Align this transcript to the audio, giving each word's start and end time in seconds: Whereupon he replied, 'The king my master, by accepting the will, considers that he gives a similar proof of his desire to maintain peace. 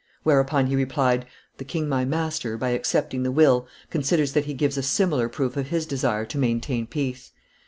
Whereupon 0.23 0.65
he 0.65 0.75
replied, 0.75 1.27
'The 1.59 1.65
king 1.65 1.87
my 1.87 2.05
master, 2.05 2.57
by 2.57 2.69
accepting 2.69 3.21
the 3.21 3.31
will, 3.31 3.67
considers 3.91 4.31
that 4.33 4.45
he 4.45 4.55
gives 4.55 4.75
a 4.79 4.81
similar 4.81 5.29
proof 5.29 5.55
of 5.57 5.67
his 5.67 5.85
desire 5.85 6.25
to 6.25 6.39
maintain 6.39 6.87
peace. 6.87 7.33